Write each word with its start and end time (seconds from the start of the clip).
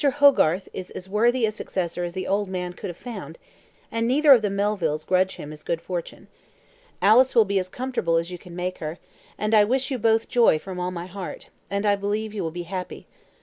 Hogarth 0.03 0.67
is 0.73 0.89
as 0.89 1.07
worthy 1.07 1.45
a 1.45 1.51
successor 1.51 2.03
as 2.03 2.15
the 2.15 2.25
old 2.25 2.49
man 2.49 2.73
could 2.73 2.87
have 2.89 2.97
found, 2.97 3.37
and 3.91 4.07
neither 4.07 4.31
of 4.31 4.41
the 4.41 4.49
Melvilles 4.49 5.03
grudges 5.05 5.35
him 5.37 5.51
his 5.51 5.61
good 5.63 5.79
fortune. 5.79 6.27
Alice 7.03 7.35
will 7.35 7.45
be 7.45 7.59
as 7.59 7.69
comfortable 7.69 8.17
as 8.17 8.31
you 8.31 8.39
can 8.39 8.55
make 8.55 8.79
her, 8.79 8.97
and 9.37 9.53
I 9.53 9.63
wish 9.63 9.91
you 9.91 9.99
both 9.99 10.27
joy 10.27 10.57
from 10.57 10.79
all 10.79 10.89
my 10.89 11.05
heart, 11.05 11.49
and 11.69 11.85
I 11.85 11.95
believe 11.95 12.33
you 12.33 12.41
will 12.41 12.49
be 12.49 12.63
happy. 12.63 13.05